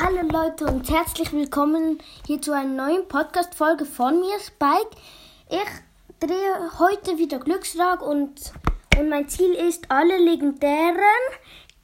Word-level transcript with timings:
Hallo 0.00 0.20
Leute 0.30 0.64
und 0.66 0.88
herzlich 0.88 1.32
willkommen 1.32 1.98
hier 2.24 2.40
zu 2.40 2.52
einer 2.52 2.86
neuen 2.86 3.08
Podcast-Folge 3.08 3.84
von 3.84 4.20
mir, 4.20 4.38
Spike. 4.38 4.90
Ich 5.50 6.24
drehe 6.24 6.78
heute 6.78 7.18
wieder 7.18 7.40
Glücksrad 7.40 8.00
und, 8.02 8.52
und 8.96 9.08
mein 9.08 9.28
Ziel 9.28 9.52
ist, 9.54 9.90
alle 9.90 10.16
legendären, 10.18 10.94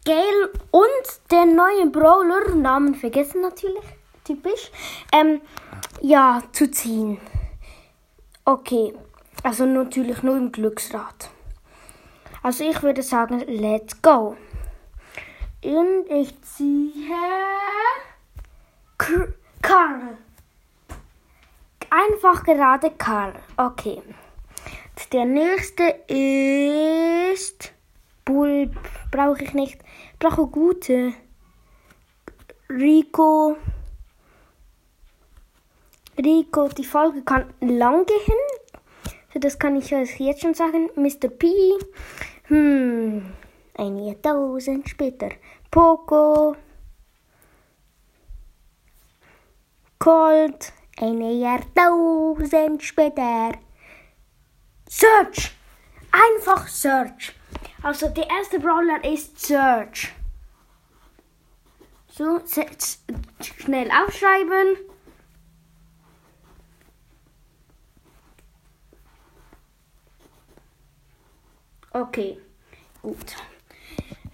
Gale 0.05 0.53
und 0.71 1.33
den 1.33 1.57
neuen 1.57 1.91
Brawler, 1.91 2.55
Namen 2.55 2.95
vergessen 2.95 3.41
natürlich, 3.41 3.83
typisch, 4.23 4.71
ähm, 5.11 5.41
ja, 6.01 6.41
zu 6.53 6.71
ziehen. 6.71 7.21
Okay, 8.45 8.95
also 9.43 9.67
natürlich 9.67 10.23
nur 10.23 10.37
im 10.37 10.53
Glücksrad. 10.53 11.31
Also 12.45 12.63
ich 12.63 12.81
würde 12.81 13.03
sagen, 13.03 13.41
let's 13.49 14.01
go. 14.03 14.37
Und 15.65 16.11
ich 16.11 16.41
ziehe 16.43 16.93
Karl. 19.63 20.19
Einfach 21.89 22.45
gerade 22.45 22.91
Karl. 22.91 23.33
Okay. 23.57 24.03
Der 25.13 25.25
nächste 25.25 25.85
ist 26.07 27.73
Bull. 28.27 28.71
Brauche 29.11 29.43
ich 29.43 29.55
nicht. 29.55 29.81
Brauche 30.19 30.47
gute. 30.49 31.15
Rico. 32.69 33.57
Rico, 36.19 36.69
die 36.69 36.85
Folge 36.85 37.23
kann 37.23 37.55
lang 37.61 38.05
gehen. 38.05 39.43
Das 39.43 39.59
kann 39.59 39.77
ich 39.77 39.95
euch 39.95 40.21
jetzt 40.21 40.43
schon 40.43 40.55
sagen. 40.55 40.91
Mr. 40.95 41.29
P. 41.29 41.51
Hm. 42.49 43.33
Ein 43.77 43.99
Jahrtausend 43.99 44.89
später. 44.89 45.31
Poco. 45.71 46.57
Colt. 49.99 50.73
Eine 51.01 51.33
Jahrtausend 51.33 52.83
später. 52.83 53.53
Search. 54.89 55.53
Einfach 56.13 56.69
Search. 56.69 57.33
Also 57.83 58.09
der 58.09 58.31
erste 58.31 58.61
Brawler 58.61 59.05
ist 59.05 59.41
Search. 59.41 60.13
So, 62.09 62.41
schnell 63.59 63.91
aufschreiben. 63.91 64.77
Okay, 71.91 72.41
gut. 73.03 73.35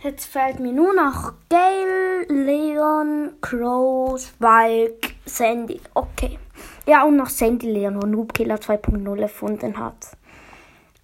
Jetzt 0.02 0.24
fällt 0.24 0.60
mir 0.60 0.72
nur 0.72 0.94
noch 0.94 1.34
Gail, 1.50 2.24
Leon, 2.28 3.34
Crow, 3.42 4.18
Spike, 4.18 5.10
Sandy. 5.26 5.78
Okay. 5.92 6.38
Ja, 6.86 7.04
und 7.04 7.16
noch 7.16 7.28
Sandy 7.28 7.70
Leon, 7.70 8.00
wo 8.00 8.06
Noobkiller 8.06 8.56
2.0 8.56 9.20
erfunden 9.20 9.76
hat. 9.76 10.16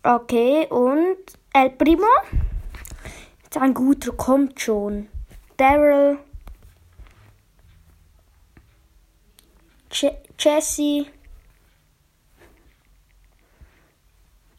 Okay, 0.03 0.67
und 0.71 1.19
El 1.53 1.71
Primo. 1.71 2.07
Jetzt 3.43 3.59
ein 3.59 3.75
guter, 3.75 4.13
kommt 4.13 4.59
schon. 4.61 5.09
Daryl. 5.59 6.19
Jesse. 10.39 11.07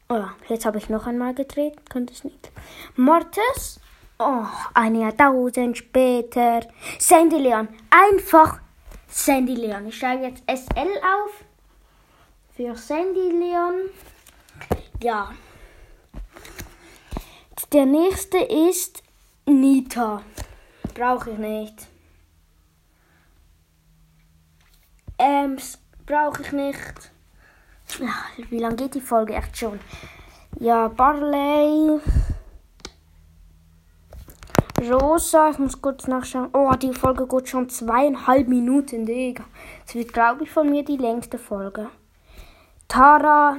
Oh, 0.08 0.24
jetzt 0.48 0.64
habe 0.64 0.78
ich 0.78 0.88
noch 0.88 1.06
einmal 1.06 1.34
gedreht. 1.34 1.90
Könnte 1.90 2.12
es 2.12 2.22
nicht. 2.22 2.52
Mortis. 2.94 3.80
Oh, 4.20 4.44
ein 4.74 4.96
Jahrtausend 4.96 5.78
später. 5.78 6.62
Sandy 6.98 7.36
Leon. 7.36 7.68
Einfach 7.88 8.58
Sandy 9.06 9.54
Leon. 9.54 9.86
Ich 9.86 9.96
schreibe 9.96 10.24
jetzt 10.24 10.42
SL 10.48 10.90
auf. 10.98 11.44
Für 12.56 12.74
Sandy 12.74 13.30
Leon. 13.30 13.90
Ja. 15.00 15.32
Der 17.72 17.86
nächste 17.86 18.38
ist 18.38 19.04
Nita. 19.46 20.22
Brauche 20.94 21.30
ich 21.30 21.38
nicht. 21.38 21.86
Ems 25.16 25.78
brauche 26.06 26.42
ich 26.42 26.50
nicht. 26.50 27.12
Wie 28.50 28.58
lange 28.58 28.76
geht 28.76 28.94
die 28.94 29.00
Folge 29.00 29.34
echt 29.34 29.56
schon? 29.56 29.78
Ja, 30.58 30.88
Barley. 30.88 32.00
Rosa, 34.80 35.50
ich 35.50 35.58
muss 35.58 35.80
kurz 35.82 36.06
nachschauen. 36.06 36.50
Oh, 36.52 36.70
die 36.72 36.92
Folge 36.92 37.26
geht 37.26 37.48
schon 37.48 37.68
zweieinhalb 37.68 38.46
Minuten, 38.46 39.06
Digga. 39.06 39.44
Das 39.84 39.94
wird, 39.94 40.12
glaube 40.12 40.44
ich, 40.44 40.50
von 40.50 40.70
mir 40.70 40.84
die 40.84 40.96
längste 40.96 41.38
Folge. 41.38 41.88
Tara. 42.86 43.58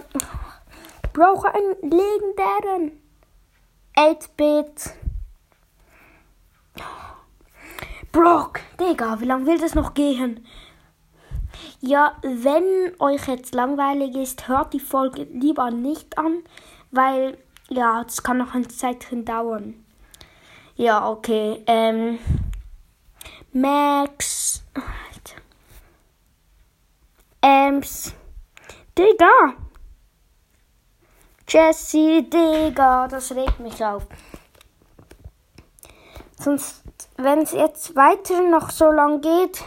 Ich 1.04 1.12
brauche 1.12 1.54
einen 1.54 1.76
legendären. 1.82 3.02
8-Bit. 3.96 4.94
Brock. 8.12 8.62
Digga, 8.80 9.20
wie 9.20 9.26
lange 9.26 9.46
will 9.46 9.60
das 9.60 9.76
noch 9.76 9.94
gehen? 9.94 10.46
Ja, 11.82 12.14
wenn 12.22 12.94
euch 13.00 13.28
jetzt 13.28 13.54
langweilig 13.54 14.16
ist, 14.16 14.48
hört 14.48 14.74
die 14.74 14.80
Folge 14.80 15.24
lieber 15.24 15.70
nicht 15.70 16.18
an, 16.18 16.44
weil 16.92 17.38
ja, 17.70 18.04
das 18.04 18.24
kann 18.24 18.38
noch 18.38 18.56
ein 18.56 18.70
Zeitchen 18.70 19.26
dauern. 19.26 19.86
Ja, 20.80 21.10
okay. 21.10 21.62
Ähm, 21.68 22.20
Max. 23.52 24.64
Alter. 24.74 25.42
Ems. 27.42 28.14
Digga. 28.98 29.56
Jesse, 31.50 32.24
Digga. 32.24 33.10
Das 33.10 33.36
regt 33.36 33.60
mich 33.60 33.84
auf. 33.84 34.08
Sonst, 36.40 36.82
wenn 37.18 37.40
es 37.40 37.52
jetzt 37.52 37.98
weiter 37.98 38.42
noch 38.50 38.70
so 38.70 38.90
lang 38.90 39.20
geht, 39.20 39.62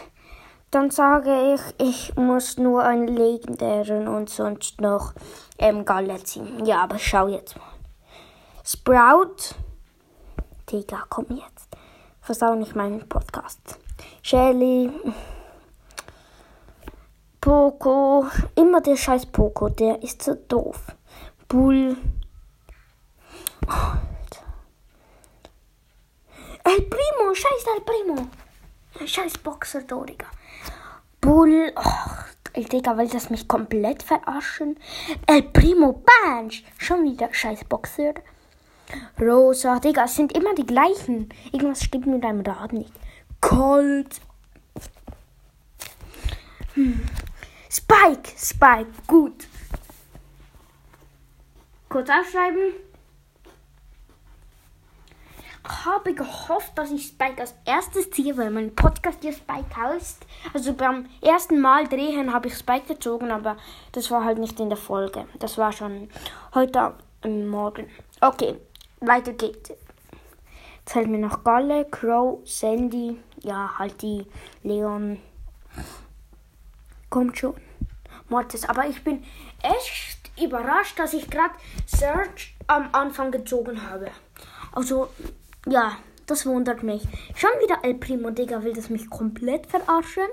dann 0.71 0.89
sage 0.89 1.53
ich, 1.53 1.61
ich 1.77 2.15
muss 2.15 2.57
nur 2.57 2.81
einen 2.81 3.07
legendären 3.07 4.07
und 4.07 4.31
sonst 4.31 4.81
noch 4.81 5.13
ähm, 5.59 5.85
ziehen. 6.23 6.65
Ja, 6.65 6.81
aber 6.81 6.97
schau 6.97 7.27
jetzt 7.27 7.55
mal. 7.55 7.67
Sprout. 8.63 9.53
Digga, 10.69 11.05
komm 11.09 11.25
jetzt. 11.29 11.69
Versau 12.21 12.55
nicht 12.55 12.75
meinen 12.75 13.07
Podcast. 13.07 13.79
Shelly. 14.21 14.91
Poco. 17.41 18.25
Immer 18.55 18.79
der 18.81 18.95
scheiß 18.95 19.25
Poco, 19.25 19.69
der 19.69 20.01
ist 20.01 20.23
so 20.23 20.35
doof. 20.35 20.95
Bull. 21.49 21.97
Alter. 23.67 24.43
El 26.63 26.81
Primo, 26.83 27.33
scheiß 27.33 27.65
El 27.75 27.81
Primo. 27.81 28.27
Scheiß 29.05 29.37
Boxer, 29.39 29.81
da, 29.81 30.01
Digga. 30.03 30.27
Bull. 31.19 31.73
Oh, 31.75 32.61
Digga, 32.61 32.97
will 32.97 33.09
das 33.09 33.29
mich 33.29 33.47
komplett 33.47 34.03
verarschen? 34.03 34.79
El 35.27 35.43
Primo 35.43 35.93
Banch. 35.93 36.63
Schon 36.77 37.03
wieder 37.03 37.33
scheiß 37.33 37.65
Boxer. 37.65 38.13
Rosa, 39.19 39.79
Digga, 39.79 40.05
es 40.05 40.15
sind 40.15 40.35
immer 40.35 40.53
die 40.55 40.65
gleichen. 40.65 41.29
Irgendwas 41.51 41.83
stimmt 41.83 42.07
mit 42.07 42.23
deinem 42.23 42.41
Rad 42.41 42.73
nicht. 42.73 42.91
Colt. 43.41 44.21
Hm. 46.73 47.01
Spike, 47.69 48.31
Spike, 48.37 48.91
gut. 49.07 49.47
Kurz 51.89 52.09
aufschreiben. 52.09 52.73
Ich 55.65 55.85
habe 55.85 56.13
gehofft, 56.13 56.77
dass 56.77 56.91
ich 56.91 57.07
Spike 57.07 57.39
als 57.39 57.55
erstes 57.65 58.11
ziehe, 58.11 58.37
weil 58.37 58.51
mein 58.51 58.75
Podcast 58.75 59.19
hier 59.21 59.31
Spike 59.31 59.75
heißt. 59.75 60.25
Also 60.53 60.73
beim 60.73 61.07
ersten 61.21 61.61
Mal 61.61 61.87
drehen 61.87 62.33
habe 62.33 62.47
ich 62.47 62.57
Spike 62.57 62.93
gezogen, 62.93 63.31
aber 63.31 63.57
das 63.93 64.11
war 64.11 64.25
halt 64.25 64.39
nicht 64.39 64.59
in 64.59 64.69
der 64.69 64.77
Folge. 64.77 65.25
Das 65.39 65.57
war 65.57 65.71
schon 65.71 66.09
heute 66.53 66.95
Morgen. 67.25 67.89
Okay, 68.19 68.55
weiter 69.07 69.33
geht's. 69.33 69.71
Jetzt 70.79 70.95
hält 70.95 71.07
mir 71.07 71.19
noch 71.19 71.43
Galle, 71.43 71.85
Crow, 71.85 72.39
Sandy, 72.43 73.17
ja, 73.41 73.77
halt 73.77 74.01
die 74.01 74.25
Leon. 74.63 75.19
Kommt 77.09 77.37
schon. 77.37 77.55
Mortis. 78.27 78.65
Aber 78.65 78.87
ich 78.87 79.03
bin 79.03 79.23
echt 79.61 80.31
überrascht, 80.41 80.99
dass 80.99 81.13
ich 81.13 81.29
gerade 81.29 81.53
Search 81.85 82.55
am 82.67 82.89
Anfang 82.91 83.31
gezogen 83.31 83.89
habe. 83.89 84.09
Also, 84.73 85.09
ja, 85.67 85.97
das 86.25 86.45
wundert 86.45 86.83
mich. 86.83 87.03
Schon 87.35 87.51
wieder 87.61 87.79
El 87.83 87.95
Primo, 87.95 88.31
Digga, 88.31 88.63
will 88.63 88.73
das 88.73 88.89
mich 88.89 89.09
komplett 89.09 89.67
verarschen? 89.67 90.27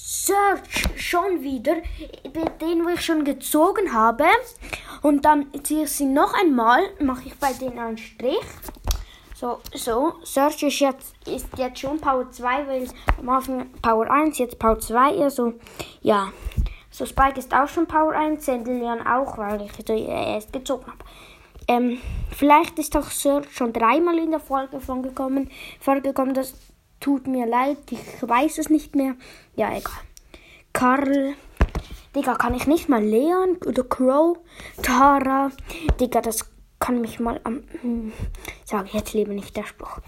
Search 0.00 0.84
schon 0.96 1.42
wieder, 1.42 1.76
den 2.60 2.84
wo 2.84 2.88
ich 2.90 3.04
schon 3.04 3.24
gezogen 3.24 3.92
habe. 3.92 4.24
Und 5.02 5.24
dann 5.24 5.46
ziehe 5.64 5.84
ich 5.84 5.90
sie 5.90 6.06
noch 6.06 6.34
einmal, 6.34 6.82
mache 7.00 7.26
ich 7.26 7.34
bei 7.36 7.52
denen 7.52 7.78
einen 7.78 7.98
Strich. 7.98 8.38
So, 9.34 9.60
so. 9.74 10.14
Search 10.24 10.62
ist 10.62 10.80
jetzt, 10.80 11.14
ist 11.26 11.46
jetzt 11.56 11.80
schon 11.80 12.00
Power 12.00 12.30
2, 12.30 12.66
weil 12.68 12.88
am 13.18 13.28
Anfang 13.28 13.70
Power 13.82 14.10
1, 14.10 14.38
jetzt 14.38 14.58
Power 14.58 14.78
2. 14.78 15.22
Also, 15.22 15.54
ja. 16.00 16.32
So, 16.90 17.04
Spike 17.04 17.38
ist 17.38 17.54
auch 17.54 17.68
schon 17.68 17.86
Power 17.86 18.12
1, 18.12 18.44
Sendelian 18.44 19.06
auch, 19.06 19.38
weil 19.38 19.62
ich 19.62 19.72
so 19.86 19.92
erst 19.94 20.52
gezogen 20.52 20.86
habe. 20.86 21.04
Ähm, 21.68 21.98
vielleicht 22.34 22.78
ist 22.78 22.96
auch 22.96 23.10
Search 23.10 23.52
schon 23.52 23.72
dreimal 23.72 24.18
in 24.18 24.30
der 24.30 24.40
Folge 24.40 24.80
vorgekommen. 24.80 25.50
vorgekommen. 25.80 26.34
Das 26.34 26.54
tut 27.00 27.26
mir 27.26 27.46
leid, 27.46 27.78
ich 27.90 28.00
weiß 28.20 28.58
es 28.58 28.70
nicht 28.70 28.94
mehr. 28.94 29.14
Ja, 29.56 29.70
egal. 29.76 29.92
Karl. 30.72 31.34
Digga, 32.14 32.34
kann 32.34 32.54
ich 32.54 32.66
nicht 32.66 32.88
mal 32.88 33.02
Leon 33.02 33.58
oder 33.66 33.84
Crow? 33.84 34.38
Tara. 34.82 35.50
Digga, 36.00 36.20
das 36.20 36.50
kann 36.78 37.00
mich 37.00 37.20
mal 37.20 37.40
am. 37.44 37.62
Hm, 37.82 38.12
sage 38.64 38.88
jetzt 38.92 39.12
lieber 39.12 39.32
nicht 39.32 39.56
der 39.56 39.64
Spruch. 39.64 39.98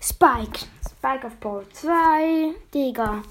Spike. 0.00 0.66
Spike 0.88 1.26
auf 1.26 1.40
Power 1.40 1.64
2. 1.72 2.54
Digga. 2.72 3.22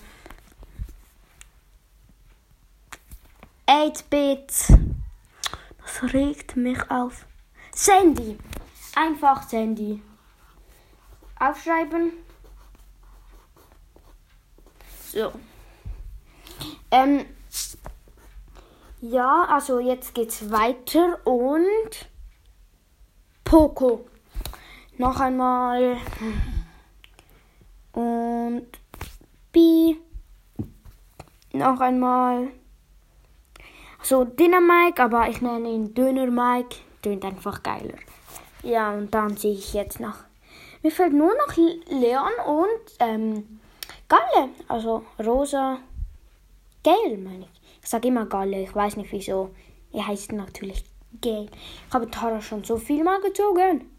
8-Bit. 3.67 4.51
Das 5.81 6.13
regt 6.13 6.55
mich 6.55 6.79
auf. 6.91 7.25
Sandy. 7.73 8.37
Einfach 8.95 9.47
Sandy. 9.47 10.01
Aufschreiben. 11.49 12.13
So. 15.11 15.31
Ähm, 16.89 17.25
ja, 19.01 19.45
also 19.49 19.79
jetzt 19.79 20.15
geht's 20.15 20.49
weiter 20.51 21.19
und 21.25 22.09
Poco. 23.43 24.05
Noch 24.97 25.19
einmal. 25.19 25.97
Und 27.91 28.67
B. 29.51 29.95
Noch 31.51 31.79
einmal. 31.81 32.47
So, 34.01 34.23
Dinner 34.23 34.61
Mike, 34.61 35.03
aber 35.03 35.27
ich 35.29 35.41
nenne 35.41 35.69
ihn 35.69 35.93
Döner 35.93 36.27
Mike. 36.27 36.77
Tönt 37.01 37.25
einfach 37.25 37.61
geiler. 37.61 37.97
Ja, 38.61 38.93
und 38.93 39.13
dann 39.13 39.35
sehe 39.35 39.53
ich 39.53 39.73
jetzt 39.73 39.99
noch. 39.99 40.15
Mir 40.83 40.91
fällt 40.91 41.13
nur 41.13 41.31
noch 41.33 41.55
Leon 41.55 42.31
und 42.45 42.91
ähm, 42.99 43.59
Galle. 44.09 44.49
Also 44.67 45.03
rosa, 45.17 45.79
gelb 46.83 47.23
meine 47.23 47.45
ich. 47.45 47.61
Ich 47.81 47.89
sage 47.89 48.09
immer 48.09 48.25
Galle, 48.25 48.61
ich 48.61 48.75
weiß 48.75 48.97
nicht 48.97 49.11
wieso. 49.11 49.55
Er 49.93 50.07
heißt 50.07 50.33
natürlich 50.33 50.83
Gay. 51.21 51.49
Ich 51.87 51.93
habe 51.93 52.11
Tara 52.11 52.41
schon 52.41 52.63
so 52.63 52.77
viel 52.77 53.03
mal 53.03 53.21
gezogen. 53.21 53.89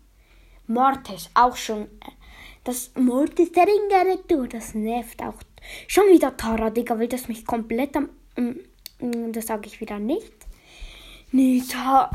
Mortis 0.66 1.30
auch 1.34 1.56
schon. 1.56 1.88
Das 2.64 2.92
Mortis 2.96 3.52
der 3.52 3.66
Ringeretour, 3.66 4.48
das 4.48 4.74
nervt 4.74 5.22
auch. 5.22 5.34
Schon 5.86 6.08
wieder 6.08 6.36
Tara, 6.36 6.70
Digga, 6.70 6.98
will 6.98 7.08
das 7.08 7.28
mich 7.28 7.46
komplett 7.46 7.96
am. 7.96 8.10
Mm, 8.36 9.32
das 9.32 9.46
sage 9.46 9.66
ich 9.66 9.80
wieder 9.80 9.98
nicht. 9.98 10.34
Nita. 11.32 12.10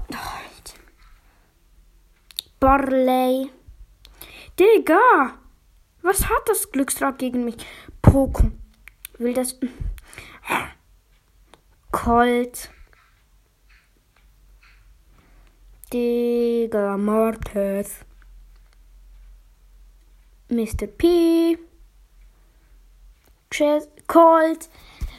Barley. 2.59 3.49
Digga! 4.59 5.39
Was 6.01 6.27
hat 6.27 6.47
das 6.47 6.69
Glücksrad 6.69 7.17
gegen 7.17 7.45
mich? 7.45 7.55
Poco. 8.01 8.51
Will 9.17 9.33
das. 9.33 9.57
Colt. 11.91 12.69
Digga, 15.93 16.97
Mortis. 16.97 18.05
Mr. 20.49 20.87
P. 20.87 21.57
Chess, 23.51 23.87
Colt. 24.07 24.69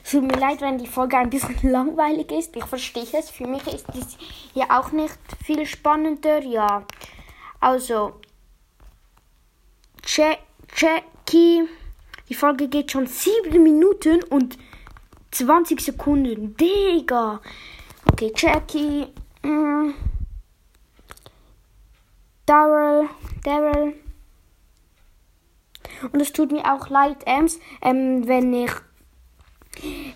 Tut 0.08 0.22
mir 0.22 0.38
leid, 0.38 0.60
wenn 0.60 0.76
die 0.76 0.86
Folge 0.86 1.16
ein 1.16 1.30
bisschen 1.30 1.56
langweilig 1.70 2.30
ist. 2.30 2.56
Ich 2.56 2.64
verstehe 2.64 3.06
es. 3.18 3.30
Für 3.30 3.46
mich 3.46 3.66
ist 3.66 3.88
es 3.90 4.18
hier 4.52 4.66
auch 4.70 4.92
nicht 4.92 5.18
viel 5.42 5.64
spannender. 5.64 6.42
Ja. 6.42 6.84
Also. 7.58 8.20
Jackie. 10.16 11.68
Die 12.28 12.34
Folge 12.34 12.68
geht 12.68 12.90
schon 12.90 13.06
7 13.06 13.62
Minuten 13.62 14.22
und 14.24 14.58
20 15.30 15.80
Sekunden. 15.80 16.56
Digga. 16.56 17.40
Okay, 18.10 18.32
Jackie. 18.34 19.06
Mm. 19.42 19.94
Daryl. 22.46 23.08
Daryl. 23.44 23.94
Und 26.12 26.20
es 26.20 26.32
tut 26.32 26.50
mir 26.50 26.64
auch 26.72 26.88
leid, 26.88 27.18
Ems, 27.26 27.60
ähm, 27.82 28.26
wenn 28.26 28.52
ich 28.52 28.72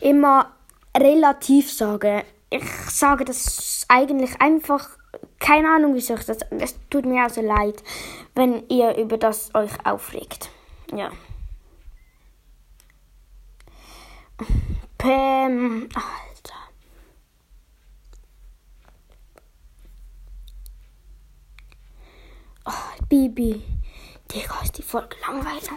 immer 0.01 0.55
relativ 0.97 1.73
sage. 1.73 2.25
Ich 2.51 2.65
sage 2.89 3.25
das 3.25 3.85
eigentlich 3.89 4.41
einfach, 4.41 4.89
keine 5.45 5.69
Ahnung, 5.69 5.95
wieso 5.95 6.15
ich 6.15 6.25
das. 6.25 6.39
Es 6.59 6.75
tut 6.89 7.05
mir 7.05 7.23
also 7.23 7.43
leid, 7.43 7.83
wenn 8.35 8.67
ihr 8.71 8.97
über 8.97 9.19
das 9.19 9.55
euch 9.55 9.73
aufregt. 9.85 10.49
Ja. 10.91 11.11
Pam. 14.97 15.87
Alter. 15.95 16.55
Oh, 22.65 23.05
Bibi. 23.11 23.63
Digga, 24.33 24.63
ist 24.63 24.79
die 24.79 24.83
Folge 24.83 25.15
langweilig. 25.29 25.69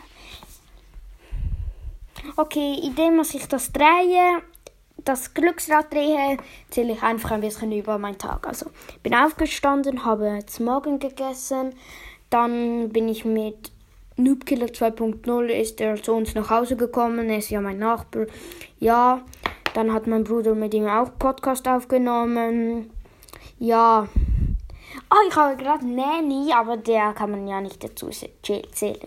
Okay, 2.38 2.80
indem 2.86 3.20
ich 3.20 3.48
das 3.50 3.74
drehe, 3.74 4.42
das 5.08 5.34
Glücksrad 5.34 5.94
drehe, 5.94 6.38
zähle 6.70 6.94
ich 6.94 7.04
einfach 7.04 7.32
ein 7.32 7.42
bisschen 7.42 7.72
über 7.72 7.98
meinen 7.98 8.18
Tag. 8.18 8.48
Also 8.48 8.68
bin 9.04 9.16
aufgestanden, 9.16 10.04
habe 10.06 10.40
zum 10.46 10.66
Morgen 10.66 11.00
gegessen, 11.00 11.74
dann 12.30 12.90
bin 12.90 13.08
ich 13.08 13.24
mit 13.24 13.72
Noobkiller 14.18 14.66
2.0 14.68 15.46
ist 15.46 15.80
er 15.80 16.02
zu 16.02 16.14
uns 16.14 16.34
nach 16.34 16.50
Hause 16.50 16.76
gekommen, 16.76 17.30
er 17.30 17.38
ist 17.38 17.52
ja 17.52 17.62
mein 17.62 17.78
Nachbar. 17.78 18.26
Ja, 18.80 19.22
dann 19.76 19.94
hat 19.94 20.08
mein 20.08 20.24
Bruder 20.24 20.56
mit 20.56 20.74
ihm 20.74 20.88
auch 20.88 21.12
Podcast 21.20 21.68
aufgenommen. 21.68 22.90
Ja. 23.60 24.08
Oh, 25.12 25.30
ich 25.30 25.36
habe 25.36 25.56
gerade 25.56 25.86
Nanny, 25.86 26.52
aber 26.52 26.78
der 26.78 27.14
kann 27.14 27.30
man 27.32 27.48
ja 27.48 27.62
nicht 27.62 27.84
dazu 27.84 28.10
zählen. 28.10 28.98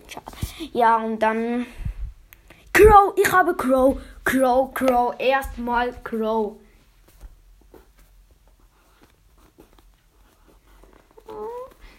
Ja, 0.71 0.95
und 0.97 1.19
dann 1.19 1.65
Crow, 2.81 3.13
ich 3.15 3.31
habe 3.31 3.55
Crow, 3.55 4.01
Crow, 4.23 4.73
Crow, 4.73 5.13
erstmal 5.19 5.93
Crow. 6.03 6.59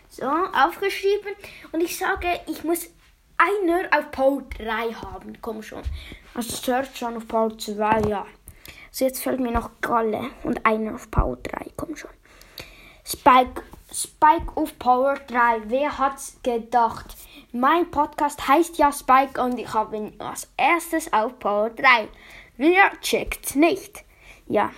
So, 0.08 0.26
aufgeschrieben. 0.26 1.34
Und 1.70 1.82
ich 1.82 1.96
sage, 1.96 2.40
ich 2.48 2.64
muss 2.64 2.88
einer 3.38 3.88
auf 3.96 4.10
Power 4.10 4.42
3 4.58 4.92
haben. 4.92 5.38
Komm 5.40 5.62
schon. 5.62 5.82
Also 6.34 6.56
Search 6.56 6.96
schon 6.96 7.16
auf 7.16 7.28
Power 7.28 7.56
2, 7.56 8.00
ja. 8.08 8.26
So, 8.90 9.04
jetzt 9.04 9.22
fällt 9.22 9.38
mir 9.38 9.52
noch 9.52 9.70
Galle 9.80 10.30
und 10.42 10.66
einer 10.66 10.96
auf 10.96 11.10
Power 11.12 11.36
3. 11.36 11.70
Komm 11.76 11.94
schon. 11.94 12.10
Spike, 13.04 13.62
Spike 13.92 14.52
auf 14.54 14.78
Power 14.78 15.14
3. 15.14 15.62
Wer 15.66 15.98
hat's 15.98 16.38
gedacht? 16.42 17.14
Mein 17.52 17.90
Podcast 17.90 18.48
heißt 18.48 18.78
ja 18.78 18.90
Spike 18.90 19.40
und 19.42 19.58
ich 19.58 19.72
habe 19.74 19.96
ihn 19.96 20.14
als 20.18 20.50
erstes 20.56 21.12
auf 21.12 21.38
Power 21.38 21.68
3. 21.70 22.08
Wer 22.56 22.98
checkt 23.02 23.54
nicht? 23.54 24.04
Ja. 24.46 24.70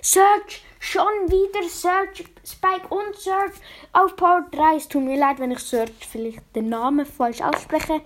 Search, 0.00 0.62
schon 0.78 1.28
wieder 1.28 1.68
Search, 1.68 2.24
Spike 2.44 2.86
und 2.88 3.16
Search 3.16 3.54
auf 3.92 4.14
Power 4.14 4.46
3. 4.52 4.76
Es 4.76 4.88
tut 4.88 5.02
mir 5.02 5.18
leid, 5.18 5.40
wenn 5.40 5.50
ich 5.50 5.60
Search 5.60 6.06
vielleicht 6.08 6.40
den 6.54 6.68
Namen 6.68 7.04
falsch 7.04 7.40
ausspreche. 7.40 8.00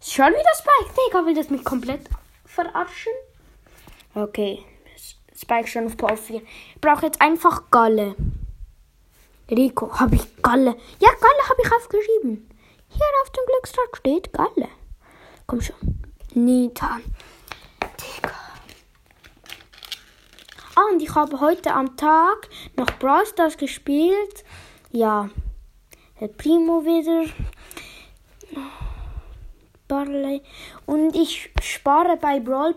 Schon 0.00 0.28
wieder 0.28 0.54
Spike, 0.54 0.94
Digga, 1.08 1.26
will 1.26 1.34
das 1.34 1.50
mich 1.50 1.64
komplett 1.64 2.08
verarschen? 2.44 3.12
Okay, 4.14 4.64
Spike 5.34 5.66
schon 5.66 5.86
auf 5.86 5.96
Power 5.96 6.16
4. 6.16 6.42
Ich 6.42 6.80
brauche 6.80 7.06
jetzt 7.06 7.20
einfach 7.20 7.70
Galle. 7.72 8.14
Rico, 9.50 9.92
habe 9.98 10.16
ich 10.16 10.42
Galle? 10.42 10.76
Ja, 10.98 11.10
Galle 11.10 11.48
habe 11.48 11.62
ich 11.62 11.72
aufgeschrieben. 11.72 12.48
Hier 12.88 13.06
auf 13.22 13.30
dem 13.30 13.44
Glücksrad 13.46 13.96
steht 13.96 14.32
Galle. 14.32 14.68
Komm 15.46 15.60
schon. 15.60 15.76
Nita. 16.34 16.98
Digga. 17.80 18.34
Ah, 20.74 20.92
und 20.92 21.00
ich 21.00 21.14
habe 21.14 21.40
heute 21.40 21.72
am 21.72 21.96
Tag 21.96 22.48
noch 22.76 22.90
Brawl 22.98 23.24
Stars 23.26 23.56
gespielt. 23.56 24.44
Ja. 24.90 25.30
Der 26.20 26.28
Primo 26.28 26.84
wieder. 26.84 27.30
Barley. 29.86 30.42
Und 30.86 31.14
ich 31.14 31.50
spare 31.62 32.16
bei 32.16 32.40
Brawl 32.40 32.74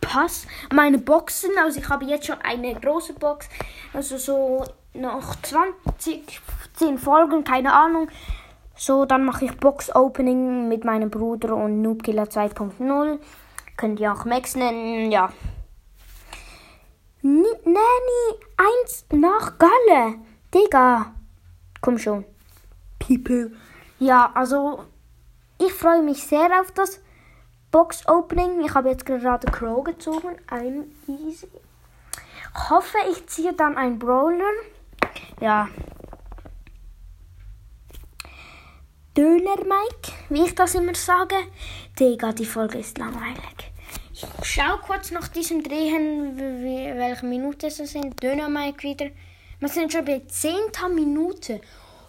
Pass 0.00 0.46
meine 0.72 0.98
Boxen. 0.98 1.50
Also 1.58 1.80
ich 1.80 1.88
habe 1.88 2.04
jetzt 2.06 2.26
schon 2.26 2.40
eine 2.40 2.74
große 2.74 3.12
Box. 3.14 3.48
Also 3.92 4.16
so 4.16 4.64
noch 4.94 5.36
20, 5.42 6.40
10 6.74 6.98
Folgen, 6.98 7.44
keine 7.44 7.72
Ahnung. 7.72 8.08
So, 8.74 9.04
dann 9.04 9.24
mache 9.24 9.44
ich 9.44 9.56
Box 9.58 9.94
Opening 9.94 10.68
mit 10.68 10.84
meinem 10.84 11.10
Bruder 11.10 11.56
und 11.56 11.82
Noobkiller 11.82 12.24
2.0. 12.24 13.18
Könnt 13.76 14.00
ihr 14.00 14.12
auch 14.12 14.24
Max 14.24 14.56
nennen, 14.56 15.10
ja. 15.10 15.32
N 17.22 17.44
Nanny 17.64 18.40
1 18.84 19.06
nach 19.12 19.58
Galle. 19.58 20.14
Digga. 20.52 21.14
Komm 21.80 21.98
schon. 21.98 22.24
People. 22.98 23.52
Ja, 23.98 24.30
also 24.34 24.84
ich 25.58 25.72
freue 25.72 26.02
mich 26.02 26.24
sehr 26.26 26.60
auf 26.60 26.72
das 26.72 27.00
Box 27.70 28.06
Opening. 28.08 28.64
Ich 28.64 28.74
habe 28.74 28.90
jetzt 28.90 29.06
gerade 29.06 29.50
Crow 29.50 29.84
gezogen. 29.84 30.36
Ein 30.48 30.92
easy. 31.06 31.48
Hoffe, 32.68 32.98
ich 33.10 33.26
ziehe 33.28 33.52
dann 33.52 33.76
einen 33.76 33.98
Brawler. 33.98 34.50
Ja. 35.40 35.68
Döner 39.16 39.56
Mike, 39.56 40.12
wie 40.30 40.44
ich 40.44 40.54
das 40.54 40.74
immer 40.74 40.94
sage. 40.94 41.36
Digga, 41.98 42.32
die 42.32 42.46
Folge 42.46 42.78
ist 42.78 42.96
langweilig. 42.98 43.72
Ich 44.12 44.26
schau 44.42 44.76
kurz 44.78 45.10
nach 45.10 45.28
diesem 45.28 45.62
Drehen, 45.62 46.36
welche 46.38 47.26
Minute 47.26 47.66
es 47.66 47.76
sind. 47.76 48.22
Döner 48.22 48.48
Mike 48.48 48.82
wieder. 48.82 49.10
Wir 49.58 49.68
sind 49.68 49.92
schon 49.92 50.04
bei 50.04 50.20
10. 50.26 50.54
Minute. 50.94 51.60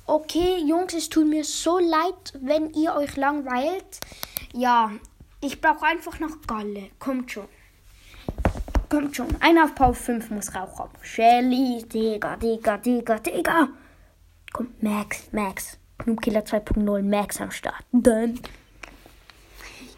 Okay, 0.05 0.57
Jungs, 0.65 0.93
es 0.93 1.09
tut 1.09 1.27
mir 1.27 1.43
so 1.43 1.79
leid, 1.79 2.33
wenn 2.41 2.73
ihr 2.73 2.95
euch 2.95 3.15
langweilt. 3.15 3.99
Ja, 4.53 4.91
ich 5.41 5.59
brauche 5.61 5.85
einfach 5.85 6.19
noch 6.19 6.41
Galle. 6.45 6.89
Kommt 6.99 7.31
schon. 7.31 7.47
Kommt 8.93 9.15
schon. 9.15 9.35
Einer 9.41 9.63
auf 9.63 9.73
Power 9.73 9.95
5 9.95 10.29
muss 10.29 10.53
Rauch 10.53 10.77
haben. 10.77 10.93
Shelly, 11.01 11.83
Digga, 11.83 12.35
Digga, 12.35 12.77
Digga, 12.77 13.17
Digga. 13.17 13.69
Kommt 14.53 14.83
Max, 14.83 15.29
Max. 15.31 15.79
Noobkiller 16.05 16.41
2.0, 16.41 17.01
Max 17.01 17.41
am 17.41 17.49
Start. 17.49 17.83
Dann. 17.91 18.39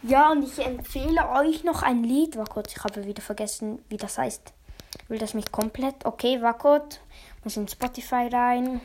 Ja, 0.01 0.31
und 0.31 0.43
ich 0.43 0.65
empfehle 0.65 1.27
euch 1.27 1.65
noch 1.65 1.83
ein 1.83 2.05
Lied. 2.05 2.37
War 2.37 2.45
kurz, 2.45 2.71
ich 2.71 2.81
habe 2.85 3.05
wieder 3.05 3.21
vergessen, 3.21 3.79
wie 3.89 3.97
das 3.97 4.17
heißt. 4.17 4.53
Will 5.09 5.19
das 5.19 5.33
mich 5.33 5.51
komplett? 5.51 6.05
Okay, 6.05 6.41
war 6.41 6.57
kurz. 6.57 7.01
Muss 7.43 7.57
in 7.57 7.67
Spotify 7.67 8.29
rein. 8.31 8.79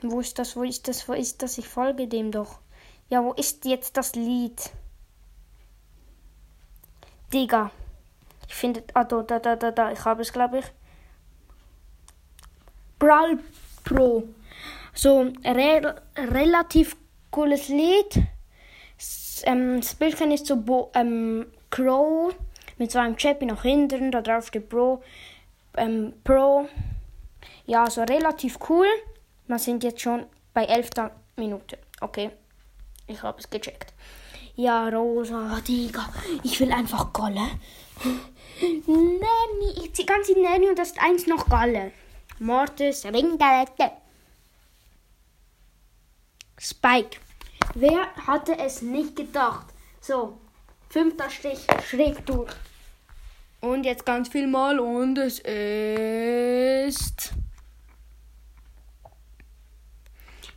Wo 0.00 0.20
ist 0.20 0.38
das? 0.38 0.54
Wo 0.54 0.62
ist 0.62 0.86
das? 0.86 1.08
Wo 1.08 1.14
ist 1.14 1.42
das? 1.42 1.58
Ich 1.58 1.66
folge 1.66 2.06
dem 2.06 2.30
doch. 2.30 2.60
Ja, 3.08 3.24
wo 3.24 3.32
ist 3.32 3.64
jetzt 3.64 3.96
das 3.96 4.14
Lied? 4.14 4.70
Digga. 7.32 7.72
Ich 8.52 8.58
finde. 8.58 8.84
Ah, 8.92 9.04
da, 9.04 9.22
da, 9.22 9.38
da, 9.56 9.70
da. 9.70 9.92
Ich 9.92 10.04
habe 10.04 10.20
es, 10.20 10.32
glaube 10.32 10.58
ich. 10.58 10.66
Brawl 12.98 13.38
Pro. 13.82 14.24
So, 14.92 15.32
re 15.42 16.02
relativ 16.16 16.96
cooles 17.30 17.68
Lied. 17.68 18.22
S 18.98 19.42
ähm, 19.46 19.80
das 19.80 19.94
Bildchen 19.94 20.30
ist 20.30 20.46
so 20.46 20.56
Bo 20.56 20.90
ähm, 20.94 21.46
Crow 21.70 22.34
mit 22.76 22.92
so 22.92 22.98
einem 22.98 23.16
Chappy 23.16 23.46
nach 23.46 23.62
hinten. 23.62 24.12
Da 24.12 24.20
drauf 24.20 24.48
steht 24.48 24.68
Pro. 24.68 25.02
Ähm, 25.78 26.12
Pro. 26.22 26.68
Ja, 27.64 27.88
so 27.88 28.02
relativ 28.02 28.58
cool. 28.68 28.86
Wir 29.46 29.58
sind 29.58 29.82
jetzt 29.82 30.02
schon 30.02 30.26
bei 30.52 30.66
11. 30.66 30.90
Minute. 31.36 31.78
Okay, 32.02 32.30
ich 33.06 33.22
habe 33.22 33.40
es 33.40 33.48
gecheckt. 33.48 33.94
Ja, 34.54 34.90
Rosa, 34.90 35.58
Digga, 35.66 36.06
ich 36.42 36.60
will 36.60 36.70
einfach 36.70 37.14
Galle. 37.14 37.48
Nanny, 38.00 39.84
ich 39.84 39.94
ziehe 39.94 40.06
ganz 40.06 40.28
in 40.28 40.42
Nanny 40.42 40.68
und 40.68 40.78
das 40.78 40.90
ist 40.90 41.02
eins 41.02 41.26
noch 41.26 41.48
Galle. 41.48 41.92
Mortis, 42.38 43.04
Ringgalette. 43.04 43.92
Spike. 46.58 47.18
Wer 47.74 48.14
hatte 48.26 48.58
es 48.58 48.82
nicht 48.82 49.16
gedacht? 49.16 49.66
So, 50.00 50.38
fünfter 50.90 51.30
Stich, 51.30 51.66
schräg 51.88 52.24
durch. 52.26 52.52
Und 53.60 53.84
jetzt 53.84 54.04
ganz 54.04 54.28
viel 54.28 54.46
mal 54.46 54.78
und 54.80 55.18
es 55.18 55.38
ist... 55.38 57.32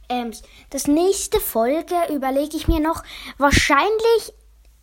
Ähm, 0.08 0.32
das 0.70 0.88
nächste 0.88 1.40
Folge 1.40 1.96
überlege 2.14 2.58
ich 2.58 2.68
mir 2.68 2.80
noch. 2.80 3.04
Wahrscheinlich 3.38 4.34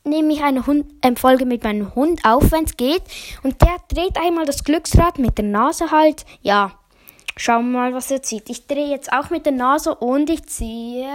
nehme 0.04 0.32
ich 0.32 0.42
eine 0.42 0.66
Hund, 0.66 0.86
äh, 1.02 1.14
Folge 1.16 1.46
mit 1.46 1.64
meinem 1.64 1.94
Hund 1.94 2.24
auf, 2.24 2.50
wenn 2.52 2.64
es 2.64 2.76
geht. 2.76 3.02
Und 3.42 3.60
der 3.60 3.76
dreht 3.88 4.16
einmal 4.18 4.44
das 4.44 4.64
Glücksrad 4.64 5.18
mit 5.18 5.38
der 5.38 5.44
Nase 5.44 5.90
halt. 5.90 6.24
Ja, 6.42 6.72
schauen 7.36 7.72
wir 7.72 7.78
mal, 7.78 7.94
was 7.94 8.10
er 8.10 8.22
zieht. 8.22 8.50
Ich 8.50 8.66
drehe 8.66 8.90
jetzt 8.90 9.12
auch 9.12 9.30
mit 9.30 9.46
der 9.46 9.52
Nase 9.52 9.94
und 9.94 10.30
ich 10.30 10.44
ziehe. 10.46 11.08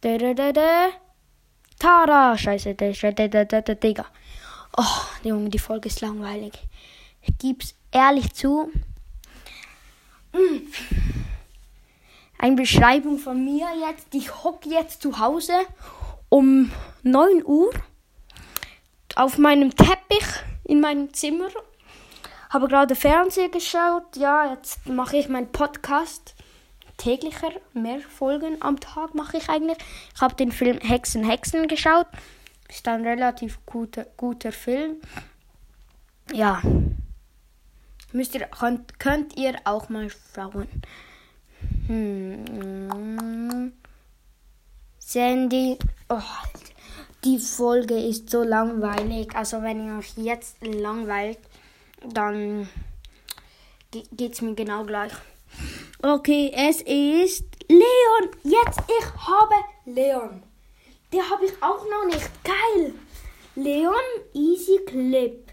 Da, 0.00 0.18
da, 0.18 0.34
da, 0.34 0.52
da. 0.52 0.88
Tara! 1.78 2.36
Scheiße, 2.36 2.74
Digga. 2.74 4.06
Oh, 4.76 4.84
Junge, 5.22 5.48
die 5.48 5.58
Folge 5.58 5.88
ist 5.88 6.00
langweilig. 6.00 6.52
Ich 7.22 7.36
gib's 7.38 7.74
ehrlich 7.92 8.32
zu. 8.32 8.70
Eine 12.38 12.56
Beschreibung 12.56 13.18
von 13.18 13.44
mir 13.44 13.66
jetzt. 13.88 14.14
Ich 14.14 14.44
hocke 14.44 14.68
jetzt 14.68 15.02
zu 15.02 15.18
Hause 15.18 15.54
um 16.28 16.70
9 17.02 17.44
Uhr 17.44 17.70
auf 19.14 19.38
meinem 19.38 19.74
Teppich 19.74 20.26
in 20.64 20.80
meinem 20.80 21.12
Zimmer. 21.12 21.48
Habe 22.50 22.68
gerade 22.68 22.94
Fernseher 22.94 23.48
geschaut. 23.48 24.16
Ja, 24.16 24.52
jetzt 24.52 24.86
mache 24.88 25.16
ich 25.16 25.28
meinen 25.28 25.52
Podcast 25.52 26.34
täglicher. 26.96 27.50
Mehr 27.74 28.00
Folgen 28.00 28.60
am 28.60 28.80
Tag 28.80 29.14
mache 29.14 29.38
ich 29.38 29.48
eigentlich. 29.48 29.78
Ich 30.14 30.20
habe 30.20 30.34
den 30.34 30.52
Film 30.52 30.78
Hexen, 30.78 31.24
Hexen 31.24 31.68
geschaut. 31.68 32.06
Ist 32.68 32.86
ein 32.86 33.06
relativ 33.06 33.58
guter, 33.66 34.06
guter 34.16 34.52
Film. 34.52 34.96
Ja. 36.32 36.62
Müsst 38.12 38.34
ihr, 38.34 38.46
könnt, 38.46 38.98
könnt 38.98 39.36
ihr 39.36 39.54
auch 39.64 39.88
mal 39.88 40.08
schauen. 40.34 40.68
Hm. 41.86 43.72
Sandy. 45.10 45.78
Oh, 46.10 46.20
die 47.24 47.38
Folge 47.38 47.98
ist 47.98 48.28
so 48.28 48.42
langweilig. 48.42 49.34
Also 49.34 49.62
wenn 49.62 49.86
ihr 49.86 49.98
euch 50.00 50.12
jetzt 50.18 50.62
langweilt, 50.62 51.38
dann 52.04 52.68
geht 53.90 54.34
es 54.34 54.42
mir 54.42 54.54
genau 54.54 54.84
gleich. 54.84 55.14
Okay, 56.02 56.52
es 56.54 56.82
ist 56.82 57.46
Leon. 57.70 58.34
Jetzt, 58.42 58.80
ich 58.86 59.26
habe 59.26 59.54
Leon. 59.86 60.42
Der 61.10 61.30
habe 61.30 61.46
ich 61.46 61.54
auch 61.62 61.86
noch 61.88 62.04
nicht. 62.04 62.28
Geil. 62.44 62.92
Leon, 63.54 63.94
easy 64.34 64.78
clip. 64.84 65.50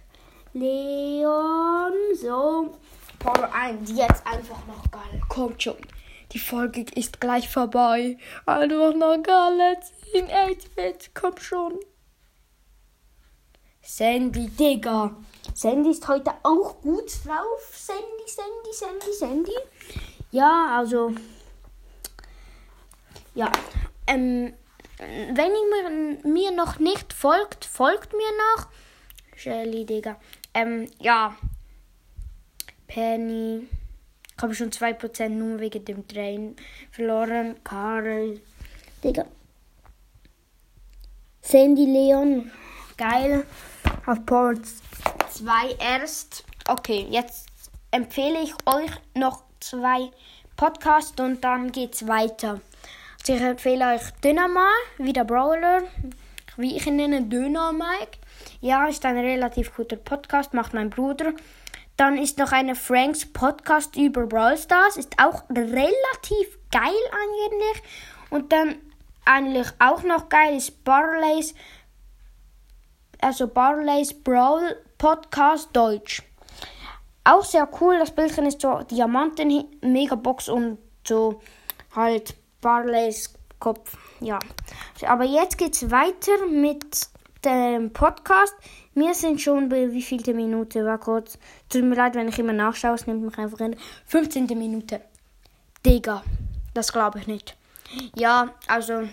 Leon, 0.52 1.94
so. 2.14 2.78
Power 3.20 3.50
1. 3.54 3.90
Jetzt 3.90 4.28
einfach 4.28 4.68
noch 4.68 4.92
geil. 4.92 5.22
Kommt 5.30 5.64
schon. 5.64 5.78
Die 6.36 6.39
Folge 6.39 6.86
ist 6.96 7.22
gleich 7.22 7.48
vorbei. 7.48 8.18
Einfach 8.46 8.94
noch 8.94 9.24
Galle 9.24 9.80
in 10.13 10.27
8-Bit. 10.27 11.12
Komm 11.13 11.38
schon. 11.38 11.80
Sandy, 13.82 14.50
Digga. 14.50 15.15
Sandy 15.54 15.92
ist 15.92 16.06
heute 16.10 16.32
auch 16.44 16.82
gut 16.82 17.10
drauf. 17.24 17.72
Sandy, 17.72 18.27
Sandy, 18.27 18.74
Sandy, 18.74 19.13
Sandy. 19.18 19.56
Ja, 20.32 20.77
also. 20.77 21.13
Ja. 23.34 23.50
Ähm, 24.06 24.54
wenn 24.98 25.51
ihr 25.51 25.89
mir, 25.89 26.30
mir 26.30 26.51
noch 26.51 26.80
nicht 26.80 27.13
folgt, 27.13 27.63
folgt 27.63 28.12
mir 28.12 28.32
noch. 28.58 28.68
Shelly, 29.38 29.86
Digga. 29.86 30.20
Ähm, 30.54 30.89
ja. 31.00 31.38
Penny. 32.88 33.70
Ich 34.38 34.44
habe 34.44 34.54
schon 34.54 34.70
2% 34.70 35.30
nur 35.30 35.60
wegen 35.60 35.86
dem 35.86 36.08
Train 36.08 36.56
verloren. 36.92 37.56
Karel. 37.63 38.42
Digga. 39.04 39.25
Sandy 41.42 41.86
Leon. 41.86 42.51
Geil. 42.98 43.46
Auf 44.06 44.25
Port 44.25 44.62
2 45.30 45.75
erst. 45.80 46.44
Okay, 46.68 47.08
jetzt 47.10 47.48
empfehle 47.92 48.42
ich 48.42 48.54
euch 48.65 48.92
noch 49.13 49.44
zwei 49.60 50.12
Podcasts 50.58 51.20
und 51.20 51.44
dann 51.44 51.72
geht's 51.72 52.08
weiter. 52.08 52.60
Also 53.20 53.34
ich 53.34 53.42
empfehle 53.42 53.94
euch 53.94 54.01
Dynama, 54.24 54.68
wieder 54.98 55.24
Brawler, 55.24 55.84
wie 56.58 56.75
ich 56.75 56.88
ihn 56.88 56.98
nenne, 56.98 57.24
Dynamike. 57.24 58.18
Ja, 58.62 58.88
ist 58.88 59.06
ein 59.06 59.18
relativ 59.18 59.75
guter 59.75 59.96
Podcast, 59.96 60.54
macht 60.54 60.74
mein 60.74 60.89
Bruder. 60.89 61.34
Dann 61.98 62.18
ist 62.18 62.38
noch 62.38 62.52
eine 62.52 62.75
Franks 62.75 63.25
Podcast 63.25 63.96
über 63.96 64.25
Brawl 64.28 64.58
Stars. 64.58 64.98
Ist 64.98 65.18
auch 65.18 65.44
relativ 65.50 66.60
geil 66.72 66.92
eigentlich. 67.12 67.84
Und 68.30 68.52
dann 68.52 68.75
eigentlich 69.25 69.68
auch 69.80 70.04
noch 70.04 70.30
geil 70.30 70.58
ist 70.58 70.84
Barley's, 70.84 71.56
also 73.22 73.48
Barley's 73.48 74.14
Brawl 74.14 74.75
Podcast 74.98 75.70
Deutsch. 75.74 76.22
auch 77.24 77.44
sehr 77.44 77.68
cool. 77.82 77.98
Das 78.00 78.12
Bildchen 78.12 78.46
ist 78.46 78.62
so 78.62 78.82
Diamanten, 78.84 79.66
Megabox 79.82 80.48
und 80.50 80.78
so 81.06 81.42
halt 81.96 82.36
Barleys 82.62 83.34
Kopf. 83.60 83.98
Ja. 84.20 84.40
Aber 85.08 85.24
jetzt 85.24 85.58
geht's 85.58 85.90
weiter 85.90 86.46
mit 86.50 87.08
dem 87.46 87.92
Podcast. 87.92 88.56
Wir 88.94 89.14
sind 89.14 89.40
schon 89.40 89.70
bei 89.70 89.92
wie 89.92 90.02
vielte 90.02 90.34
Minute? 90.34 90.84
War 90.86 90.98
kurz. 90.98 91.38
Tut 91.70 91.84
mir 91.84 91.96
leid, 91.96 92.16
wenn 92.16 92.28
ich 92.28 92.40
immer 92.40 92.54
nachschaue. 92.54 92.96
Es 92.96 93.08
nimmt 93.08 93.24
mich 93.24 93.38
einfach 93.38 93.60
in 93.60 93.75
15. 94.08 94.48
Minute. 94.58 95.02
Digga. 95.86 96.24
Das 96.74 96.92
glaube 96.92 97.20
ich 97.20 97.28
nicht. 97.28 97.56
Ja, 98.16 98.54
also. 98.68 99.08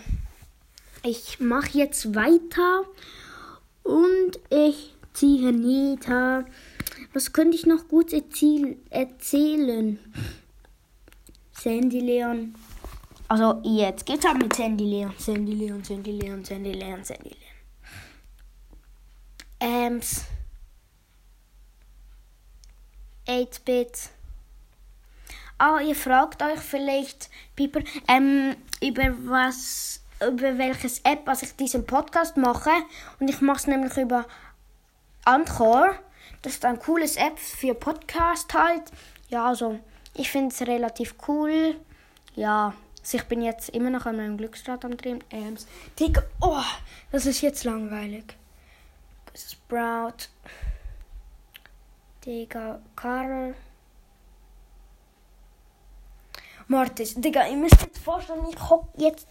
Ich 1.03 1.39
mache 1.39 1.77
jetzt 1.77 2.15
weiter. 2.15 2.83
Und 3.83 4.39
ich 4.49 4.93
ziehe 5.13 5.51
Nita. 5.51 6.45
Was 7.13 7.33
könnte 7.33 7.55
ich 7.55 7.65
noch 7.65 7.87
gut 7.87 8.11
erzählen? 8.13 9.99
Sandy 11.51 11.99
Leon. 11.99 12.55
Also 13.27 13.61
jetzt 13.63 14.05
geht's 14.05 14.25
ab 14.25 14.37
mit 14.37 14.55
Sandy 14.55 14.85
Leon. 14.85 15.13
Sandy 15.17 15.53
Leon, 15.53 15.83
Sandy 15.83 16.11
Leon, 16.11 16.43
Sandy 16.43 16.71
Leon, 16.71 17.03
Sandy 17.03 17.29
Leon. 17.29 17.52
Amps. 19.63 20.25
8-Bit. 23.25 24.09
Ah, 25.57 25.79
ihr 25.79 25.95
fragt 25.95 26.43
euch 26.43 26.59
vielleicht, 26.59 27.29
Piper, 27.55 27.79
ähm, 28.09 28.57
über 28.81 29.13
was 29.25 30.01
über 30.19 30.57
welches 30.57 30.99
App 31.05 31.21
was 31.25 31.43
ich 31.43 31.55
diesen 31.55 31.85
Podcast 31.85 32.35
mache. 32.35 32.71
Und 33.21 33.29
ich 33.29 33.39
mache 33.39 33.59
es 33.59 33.67
nämlich 33.67 33.95
über 33.95 34.25
Anchor. 35.23 35.95
Das 36.41 36.55
ist 36.55 36.65
ein 36.65 36.79
cooles 36.79 37.15
App 37.15 37.39
für 37.39 37.73
Podcast 37.73 38.53
halt. 38.53 38.91
Ja, 39.29 39.47
also 39.47 39.79
ich 40.13 40.29
finde 40.29 40.53
es 40.53 40.67
relativ 40.67 41.15
cool. 41.29 41.77
Ja, 42.35 42.73
also 42.99 43.17
ich 43.17 43.23
bin 43.25 43.41
jetzt 43.41 43.69
immer 43.69 43.89
noch 43.89 44.05
an 44.05 44.17
meinem 44.17 44.37
Glücksrad 44.37 44.83
am 44.83 44.97
Drehen. 44.97 45.23
Ams. 45.31 45.67
Digga, 45.97 46.23
oh, 46.41 46.63
das 47.13 47.25
ist 47.25 47.41
jetzt 47.41 47.63
langweilig. 47.63 48.35
Sprout. 49.35 50.29
Digga, 52.25 52.79
Karl. 52.95 53.55
Mortis. 56.67 57.15
Digga, 57.15 57.47
ihr 57.47 57.57
müsst 57.57 57.81
jetzt 57.81 57.99
vorstellen, 57.99 58.45
ich 58.49 58.69
hock 58.69 58.87
jetzt 58.97 59.27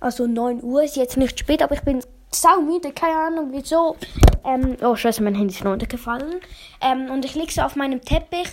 also 0.00 0.26
9 0.26 0.62
Uhr 0.62 0.84
ist 0.84 0.96
jetzt 0.96 1.16
nicht 1.16 1.38
spät, 1.38 1.60
aber 1.60 1.74
ich 1.74 1.82
bin 1.82 2.02
saumüde, 2.30 2.92
keine 2.92 3.16
Ahnung 3.16 3.48
wieso. 3.52 3.96
Ähm, 4.44 4.76
oh, 4.80 4.94
scheiße, 4.94 5.22
mein 5.22 5.34
Handy 5.34 5.54
ist 5.54 5.64
runtergefallen. 5.64 6.40
Ähm, 6.80 7.10
und 7.10 7.24
ich 7.24 7.34
liege 7.34 7.52
so 7.52 7.62
auf 7.62 7.74
meinem 7.74 8.00
Teppich, 8.00 8.48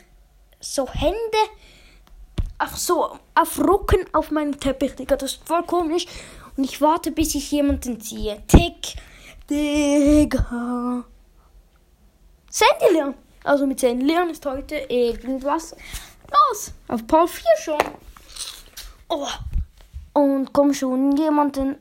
so 0.59 0.87
Hände 0.91 1.15
auf 2.57 2.77
so, 2.77 3.19
auf 3.35 3.59
Rücken 3.59 4.05
auf 4.13 4.31
meinem 4.31 4.59
Teppich, 4.59 4.95
Digga, 4.95 5.17
das 5.17 5.33
ist 5.33 5.47
voll 5.47 5.63
komisch. 5.63 6.07
Und 6.57 6.63
ich 6.63 6.81
warte, 6.81 7.11
bis 7.11 7.35
ich 7.35 7.51
jemanden 7.51 7.99
ziehe. 8.01 8.41
Tick, 8.47 8.95
Digga. 9.49 11.03
Sandy 12.49 12.93
Leon. 12.93 13.15
Also 13.43 13.67
mit 13.67 13.79
Sandy 13.79 14.05
Leon 14.05 14.29
ist 14.29 14.45
heute 14.45 14.75
irgendwas 14.75 15.75
los. 16.31 16.71
Auf 16.87 17.05
Paul 17.05 17.27
4 17.27 17.43
schon. 17.61 17.77
Oh, 19.09 19.27
und 20.13 20.53
komm 20.53 20.73
schon, 20.73 21.17
jemanden. 21.17 21.77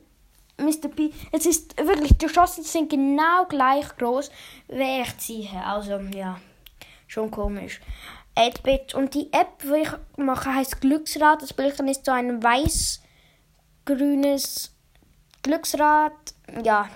Mr. 0.57 0.89
P. 0.89 1.11
Es 1.31 1.45
ist 1.45 1.77
wirklich, 1.77 2.17
die 2.17 2.25
Chancen 2.27 2.63
sind 2.63 2.89
genau 2.89 3.45
gleich 3.49 3.95
groß, 3.97 4.31
wie 4.69 5.01
ich 5.01 5.17
ziehe. 5.17 5.61
Also, 5.65 5.97
ja, 5.97 6.39
schon 7.07 7.29
komisch. 7.29 7.81
8-Bit. 8.37 8.93
Und 8.93 9.13
die 9.15 9.33
App, 9.33 9.63
die 9.63 9.81
ich 9.81 9.89
mache, 10.17 10.53
heißt 10.53 10.79
Glücksrad. 10.81 11.41
Das 11.41 11.53
Bildchen 11.53 11.87
ist 11.87 12.05
so 12.05 12.11
ein 12.11 12.43
weiß-grünes 12.43 14.71
Glücksrad. 15.41 16.13
Ja, 16.63 16.89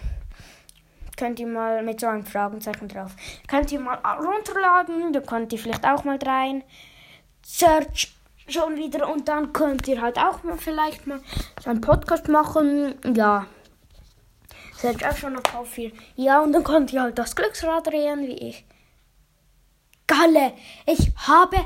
könnt 1.19 1.39
ihr 1.39 1.47
mal 1.47 1.84
mit 1.84 1.99
so 1.99 2.08
einem 2.08 2.25
Fragezeichen 2.25 2.88
drauf. 2.88 3.12
Könnt 3.47 3.71
ihr 3.73 3.79
mal 3.82 3.95
runterladen, 3.95 5.12
da 5.12 5.19
könnt 5.19 5.51
ihr 5.51 5.60
vielleicht 5.60 5.86
auch 5.86 6.05
mal 6.05 6.17
rein. 6.17 6.63
Search 7.45 8.13
schon 8.47 8.77
wieder 8.77 9.12
und 9.12 9.27
dann 9.27 9.51
könnt 9.51 9.86
ihr 9.89 10.01
halt 10.01 10.17
auch 10.17 10.43
mal 10.43 10.58
vielleicht 10.58 11.05
mal 11.05 11.19
so 11.62 11.69
einen 11.69 11.82
Podcast 11.82 12.29
machen. 12.29 12.95
Ja. 13.13 13.47
Seid 14.77 15.03
auch 15.03 15.17
schon 15.17 15.38
auf 15.53 15.69
viel. 15.69 15.91
Ja, 16.15 16.39
und 16.39 16.53
dann 16.53 16.63
könnt 16.63 16.93
ihr 16.93 17.01
halt 17.01 17.19
das 17.19 17.36
Glücksrad 17.36 17.88
drehen 17.88 18.21
wie 18.21 18.49
ich. 18.49 18.65
Galle, 20.08 20.53
ich 20.86 21.12
habe 21.17 21.58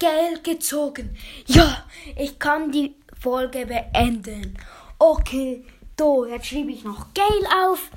Geld 0.00 0.42
gezogen. 0.42 1.16
Ja, 1.46 1.84
ich 2.16 2.36
kann 2.40 2.72
die 2.72 2.96
Folge 3.18 3.64
beenden. 3.64 4.58
Okay, 4.98 5.64
so, 5.96 6.26
jetzt 6.26 6.46
schreibe 6.46 6.72
ich 6.72 6.82
noch 6.82 7.14
Gale 7.14 7.48
auf. 7.64 7.90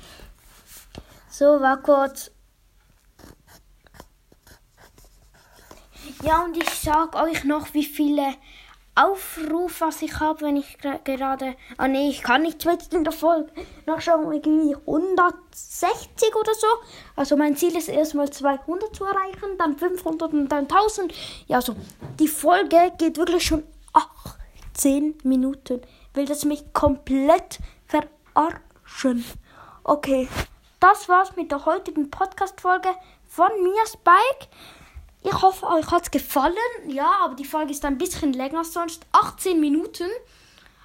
So, 1.34 1.62
war 1.62 1.78
kurz. 1.78 2.30
Ja, 6.22 6.44
und 6.44 6.54
ich 6.58 6.68
sag 6.68 7.16
euch 7.16 7.44
noch, 7.44 7.72
wie 7.72 7.86
viele 7.86 8.34
Aufrufe 8.94 9.88
ich 10.02 10.20
habe, 10.20 10.42
wenn 10.42 10.58
ich 10.58 10.76
gerade. 10.76 11.56
Ah 11.78 11.88
nee, 11.88 12.10
ich 12.10 12.22
kann 12.22 12.42
nicht 12.42 12.62
mitten 12.66 12.96
in 12.96 13.04
der 13.04 13.14
Folge 13.14 13.50
nachschauen, 13.86 14.30
irgendwie 14.30 14.76
160 14.76 16.36
oder 16.38 16.52
so. 16.52 16.66
Also 17.16 17.38
mein 17.38 17.56
Ziel 17.56 17.74
ist 17.78 17.88
erstmal 17.88 18.28
200 18.28 18.94
zu 18.94 19.06
erreichen, 19.06 19.56
dann 19.56 19.78
500 19.78 20.34
und 20.34 20.48
dann 20.50 20.64
1000. 20.64 21.14
Ja, 21.46 21.62
so. 21.62 21.74
Die 22.20 22.28
Folge 22.28 22.92
geht 22.98 23.16
wirklich 23.16 23.46
schon 23.46 23.62
18 24.74 25.14
Minuten. 25.22 25.80
Will 26.12 26.26
das 26.26 26.44
mich 26.44 26.74
komplett 26.74 27.58
verarschen? 27.86 29.24
Okay, 29.82 30.28
das 30.82 31.08
war's 31.08 31.36
mit 31.36 31.52
der 31.52 31.64
heutigen 31.64 32.10
Podcast-Folge 32.10 32.88
von 33.28 33.50
mir, 33.62 33.86
Spike. 33.86 34.48
Ich 35.22 35.40
hoffe, 35.40 35.64
euch 35.68 35.88
hat 35.92 36.02
es 36.02 36.10
gefallen. 36.10 36.56
Ja, 36.88 37.20
aber 37.22 37.36
die 37.36 37.44
Folge 37.44 37.70
ist 37.70 37.84
ein 37.84 37.98
bisschen 37.98 38.32
länger 38.32 38.58
als 38.58 38.72
sonst. 38.72 39.06
18 39.12 39.60
Minuten. 39.60 40.08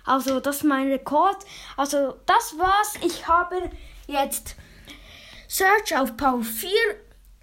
Also, 0.06 0.40
das 0.40 0.58
ist 0.58 0.64
mein 0.66 0.92
Rekord. 0.92 1.38
Also, 1.78 2.14
das 2.28 2.56
war's. 2.60 2.94
Ich 3.02 3.28
habe 3.28 3.72
jetzt 4.06 4.56
Search 5.48 5.98
auf 5.98 6.16
Power 6.16 6.44
4, 6.44 6.70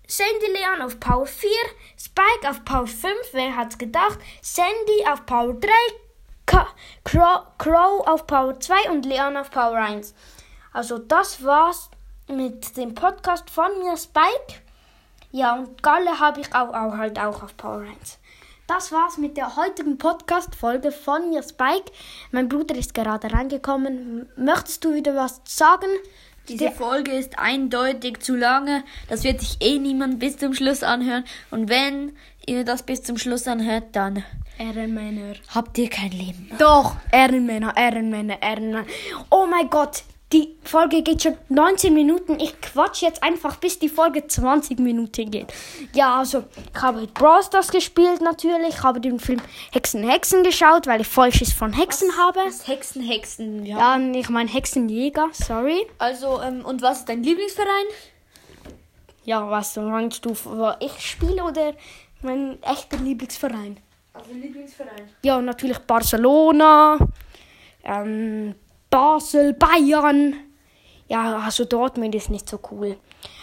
Sandy 0.06 0.46
Leon 0.46 0.82
auf 0.82 1.00
Power 1.00 1.26
4, 1.26 1.50
Spike 1.98 2.48
auf 2.48 2.64
Power 2.64 2.86
5, 2.86 3.14
wer 3.32 3.56
hat's 3.56 3.78
gedacht? 3.78 4.20
Sandy 4.42 5.04
auf 5.10 5.26
Power 5.26 5.54
3, 5.54 5.70
Crow, 6.46 7.46
Crow 7.58 8.06
auf 8.06 8.28
Power 8.28 8.60
2 8.60 8.90
und 8.90 9.06
Leon 9.06 9.36
auf 9.36 9.50
Power 9.50 9.76
1. 9.76 10.14
Also, 10.72 10.98
das 10.98 11.42
war's 11.42 11.90
mit 12.28 12.76
dem 12.76 12.94
Podcast 12.94 13.50
von 13.50 13.70
mir, 13.82 13.96
Spike. 13.96 14.62
Ja, 15.30 15.54
und 15.54 15.82
Galle 15.82 16.20
habe 16.20 16.40
ich 16.40 16.54
auch, 16.54 16.72
auch 16.72 16.96
halt 16.96 17.18
auch 17.18 17.42
auf 17.42 17.56
Power 17.56 17.80
1. 17.80 18.18
Das 18.66 18.92
war's 18.92 19.18
mit 19.18 19.36
der 19.36 19.56
heutigen 19.56 19.98
Podcast-Folge 19.98 20.90
von 20.90 21.28
mir, 21.28 21.42
Spike. 21.42 21.92
Mein 22.30 22.48
Bruder 22.48 22.74
ist 22.76 22.94
gerade 22.94 23.30
reingekommen. 23.30 24.26
Möchtest 24.36 24.84
du 24.84 24.94
wieder 24.94 25.14
was 25.14 25.42
sagen? 25.44 25.88
Diese 26.48 26.70
Folge 26.70 27.12
ist 27.12 27.38
eindeutig 27.38 28.20
zu 28.20 28.36
lange. 28.36 28.84
Das 29.08 29.24
wird 29.24 29.40
sich 29.40 29.56
eh 29.60 29.78
niemand 29.78 30.18
bis 30.18 30.36
zum 30.36 30.54
Schluss 30.54 30.82
anhören. 30.82 31.24
Und 31.50 31.68
wenn 31.68 32.16
ihr 32.46 32.64
das 32.64 32.82
bis 32.82 33.02
zum 33.02 33.18
Schluss 33.18 33.48
anhört, 33.48 33.84
dann 33.92 34.24
Ehrenmänner. 34.58 35.34
Habt 35.54 35.76
ihr 35.78 35.90
kein 35.90 36.10
Leben. 36.10 36.50
Doch, 36.58 36.96
Ehrenmänner, 37.10 37.76
Ehrenmänner, 37.76 38.40
Ehrenmänner. 38.40 38.86
Oh 39.30 39.46
mein 39.46 39.68
Gott, 39.68 40.04
die 40.32 40.56
Folge 40.64 41.02
geht 41.02 41.22
schon 41.22 41.36
19 41.48 41.94
Minuten. 41.94 42.40
Ich 42.40 42.60
quatsch 42.60 43.02
jetzt 43.02 43.22
einfach, 43.22 43.56
bis 43.56 43.78
die 43.78 43.88
Folge 43.88 44.26
20 44.26 44.80
Minuten 44.80 45.30
geht. 45.30 45.52
Ja, 45.94 46.18
also, 46.18 46.44
ich 46.74 46.82
habe 46.82 47.02
mit 47.02 47.14
Brawl 47.14 47.42
Stars 47.42 47.70
gespielt 47.70 48.20
natürlich. 48.20 48.70
Ich 48.70 48.82
habe 48.82 49.00
den 49.00 49.20
Film 49.20 49.40
Hexen, 49.72 50.08
Hexen 50.08 50.42
geschaut, 50.42 50.86
weil 50.86 51.02
ich 51.02 51.06
Falsches 51.06 51.52
von 51.52 51.72
Hexen 51.72 52.08
was, 52.08 52.18
habe. 52.18 52.40
Was 52.46 52.66
Hexen, 52.66 53.02
Hexen, 53.02 53.64
ja. 53.64 53.96
Ja, 53.96 54.10
ich 54.12 54.28
meine 54.28 54.50
Hexenjäger, 54.50 55.28
sorry. 55.32 55.86
Also, 55.98 56.40
ähm, 56.40 56.64
und 56.64 56.82
was 56.82 57.00
ist 57.00 57.08
dein 57.08 57.22
Lieblingsverein? 57.22 57.86
Ja, 59.24 59.48
was, 59.48 59.78
Rangstufe, 59.78 60.50
wo 60.50 60.72
ich 60.80 60.98
spiele 61.00 61.44
oder 61.44 61.74
mein 62.22 62.62
echter 62.62 62.96
Lieblingsverein? 62.96 63.78
Also 64.12 64.32
Lieblingsverein? 64.32 65.08
Ja, 65.22 65.40
natürlich 65.40 65.78
Barcelona, 65.78 66.98
ähm, 67.84 68.54
Basel, 68.94 69.54
Bayern. 69.54 70.36
Ja, 71.08 71.38
also 71.38 71.64
Dortmund 71.64 72.14
ist 72.14 72.30
nicht 72.30 72.48
so 72.48 72.60
cool. 72.70 72.96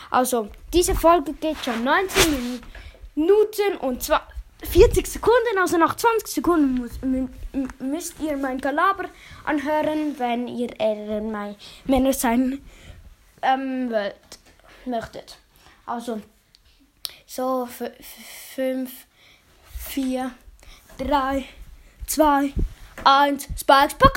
Also, 0.09 0.47
diese 0.71 0.95
Folge 0.95 1.33
geht 1.33 1.57
schon 1.57 1.83
19 1.83 2.61
Minuten 3.15 3.75
und 3.81 4.01
zwar 4.01 4.25
40 4.63 5.05
Sekunden. 5.05 5.57
Also 5.59 5.77
nach 5.77 5.97
20 5.97 6.35
Sekunden 6.35 6.75
muss, 6.75 6.91
müsst 7.79 8.17
ihr 8.21 8.37
mein 8.37 8.59
Galaber 8.59 9.09
anhören, 9.43 10.17
wenn 10.17 10.47
ihr 10.47 10.69
mein 11.21 11.57
Männer 11.83 12.13
sein 12.13 12.61
ähm, 13.41 13.91
wollt, 13.91 14.15
möchtet. 14.85 15.37
Also, 15.85 16.21
So, 17.25 17.67
5, 18.55 18.89
4, 19.89 20.31
3, 20.97 21.43
2, 22.07 22.53
1. 23.03 23.47
Spikes 23.57 23.95
Pokal. 23.95 24.11